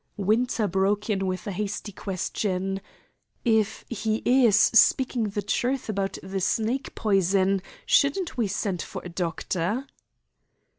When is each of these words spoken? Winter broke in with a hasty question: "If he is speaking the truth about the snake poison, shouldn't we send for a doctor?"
Winter 0.17 0.67
broke 0.67 1.11
in 1.11 1.27
with 1.27 1.45
a 1.45 1.51
hasty 1.51 1.91
question: 1.91 2.81
"If 3.45 3.85
he 3.87 4.23
is 4.25 4.55
speaking 4.55 5.25
the 5.25 5.43
truth 5.43 5.89
about 5.89 6.17
the 6.23 6.41
snake 6.41 6.95
poison, 6.95 7.61
shouldn't 7.85 8.35
we 8.35 8.47
send 8.47 8.81
for 8.81 9.03
a 9.05 9.09
doctor?" 9.09 9.85